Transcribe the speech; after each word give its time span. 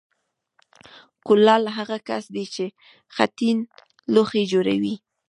کولال 1.25 1.63
هغه 1.77 1.97
کس 2.07 2.23
دی 2.35 2.45
چې 2.55 2.65
خټین 3.15 3.57
لوښي 4.13 4.43
جوړوي 4.53 4.95